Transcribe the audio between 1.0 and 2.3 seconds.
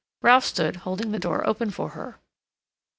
the door open for her.